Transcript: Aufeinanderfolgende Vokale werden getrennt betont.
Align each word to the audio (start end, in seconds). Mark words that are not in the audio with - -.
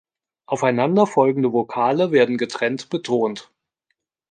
Aufeinanderfolgende 0.47 1.53
Vokale 1.53 2.09
werden 2.11 2.39
getrennt 2.39 2.89
betont. 2.89 3.51